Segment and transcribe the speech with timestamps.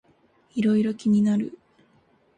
[0.55, 1.59] いろいろ気になる